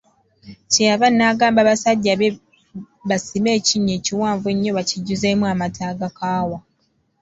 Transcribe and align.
Kye 0.71 0.83
yava 0.91 1.07
nno 1.09 1.23
agamba 1.31 1.67
basajja 1.69 2.13
be 2.19 2.27
basime 3.09 3.49
ekinnya 3.57 3.93
ekiwanvu 3.99 4.45
ennyo 4.53 4.71
bakijjuzeemu 4.77 5.43
amata 5.53 5.81
agakaawa. 5.91 6.57